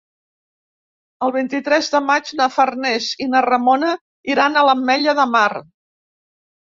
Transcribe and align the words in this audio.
El 1.25 1.33
vint-i-tres 1.35 1.91
de 1.95 2.01
maig 2.07 2.31
na 2.41 2.47
Farners 2.55 3.11
i 3.25 3.29
na 3.35 3.43
Ramona 3.49 3.95
iran 4.35 4.59
a 4.59 4.65
l'Ametlla 4.69 5.15
de 5.21 5.27
Mar. 5.35 5.49